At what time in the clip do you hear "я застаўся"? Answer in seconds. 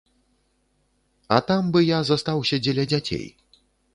1.83-2.55